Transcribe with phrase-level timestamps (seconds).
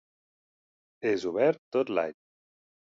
[1.11, 2.21] És obert tot l'any.